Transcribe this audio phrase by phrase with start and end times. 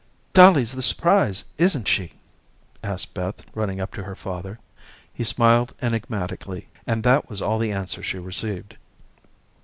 [0.33, 2.13] "Dolly's the surprise, isn't she?"
[2.83, 4.57] asked Beth, running up to her father.
[5.13, 8.77] He smiled enigmatically, and that was all the answer she received.